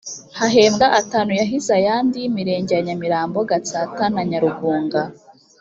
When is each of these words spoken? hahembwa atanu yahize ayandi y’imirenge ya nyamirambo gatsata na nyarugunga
hahembwa 0.37 0.87
atanu 0.99 1.31
yahize 1.39 1.71
ayandi 1.79 2.15
y’imirenge 2.19 2.71
ya 2.75 2.83
nyamirambo 2.87 3.37
gatsata 3.49 4.03
na 4.13 4.21
nyarugunga 4.29 5.01